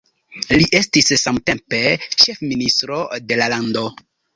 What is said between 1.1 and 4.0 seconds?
samtempe ĉefministro de la lando.